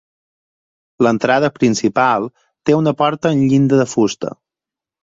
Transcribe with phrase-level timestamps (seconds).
[1.07, 2.27] L’entrada principal
[2.69, 4.39] té una porta amb llinda de fusta.